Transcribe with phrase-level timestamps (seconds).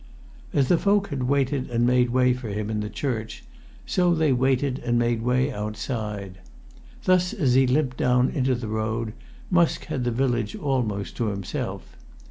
[0.51, 3.43] As the folk had waited and made way for him in the church,
[3.85, 6.39] so they waited and made way outside.
[7.03, 9.13] Thus, as he limped down into the road,
[9.51, 11.95] Musk had the village almost to himself.